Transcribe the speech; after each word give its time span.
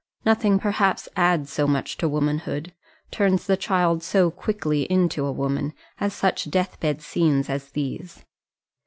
Nothing, 0.25 0.57
perhaps, 0.57 1.07
adds 1.15 1.53
so 1.53 1.67
much 1.67 1.95
to 1.97 2.09
womanhood, 2.09 2.73
turns 3.11 3.45
the 3.45 3.55
child 3.55 4.01
so 4.01 4.31
quickly 4.31 4.91
into 4.91 5.23
a 5.27 5.31
woman, 5.31 5.73
as 5.99 6.11
such 6.15 6.49
death 6.49 6.79
bed 6.79 7.03
scenes 7.03 7.51
as 7.51 7.69
these. 7.69 8.25